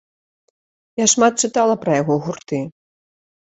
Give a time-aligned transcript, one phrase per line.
[1.03, 2.65] Я шмат чытала пра яго гурты.